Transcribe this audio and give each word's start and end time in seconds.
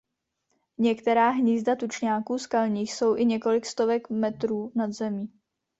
Některá 0.77 1.29
hnízda 1.29 1.75
tučňáků 1.75 2.37
skalních 2.37 2.93
jsou 2.93 3.15
i 3.17 3.25
několik 3.25 3.65
stovek 3.65 4.09
metrů 4.09 4.71
nad 4.75 4.87
mořem. 4.87 5.27